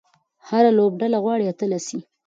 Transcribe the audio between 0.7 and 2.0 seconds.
لوبډله غواړي اتله سي.